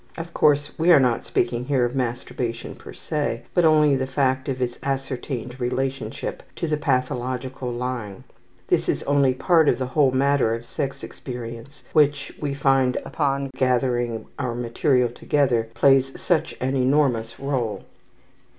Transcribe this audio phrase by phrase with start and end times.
[0.17, 4.07] Of course we are not speaking here of masturbation per se, but only of the
[4.07, 8.23] fact of its ascertained relationship to the pathological lying.
[8.65, 13.51] This is only part of the whole matter of sex experience which, we find upon
[13.55, 17.83] gathering our material together, plays such an enormous role.